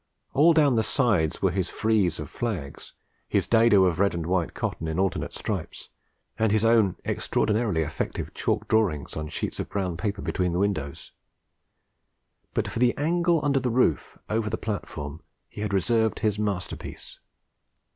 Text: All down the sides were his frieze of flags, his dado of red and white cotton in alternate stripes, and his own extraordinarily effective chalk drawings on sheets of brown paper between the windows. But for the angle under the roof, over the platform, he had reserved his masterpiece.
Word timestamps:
All 0.33 0.53
down 0.53 0.77
the 0.77 0.81
sides 0.81 1.43
were 1.43 1.51
his 1.51 1.69
frieze 1.69 2.19
of 2.19 2.27
flags, 2.27 2.95
his 3.29 3.45
dado 3.45 3.83
of 3.83 3.99
red 3.99 4.15
and 4.15 4.25
white 4.25 4.55
cotton 4.55 4.87
in 4.87 4.97
alternate 4.97 5.31
stripes, 5.35 5.89
and 6.39 6.51
his 6.51 6.65
own 6.65 6.95
extraordinarily 7.05 7.83
effective 7.83 8.33
chalk 8.33 8.67
drawings 8.67 9.15
on 9.15 9.27
sheets 9.29 9.59
of 9.59 9.69
brown 9.69 9.97
paper 9.97 10.23
between 10.23 10.53
the 10.53 10.57
windows. 10.57 11.11
But 12.55 12.67
for 12.67 12.79
the 12.79 12.97
angle 12.97 13.41
under 13.45 13.59
the 13.59 13.69
roof, 13.69 14.17
over 14.27 14.49
the 14.49 14.57
platform, 14.57 15.21
he 15.47 15.61
had 15.61 15.71
reserved 15.71 16.21
his 16.21 16.39
masterpiece. 16.39 17.19